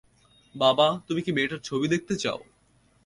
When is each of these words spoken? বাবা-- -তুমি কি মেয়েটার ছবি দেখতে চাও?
বাবা-- 0.55 0.97
-তুমি 0.99 1.21
কি 1.21 1.31
মেয়েটার 1.31 1.59
ছবি 1.59 1.87
দেখতে 1.87 2.13
চাও? 2.15 2.39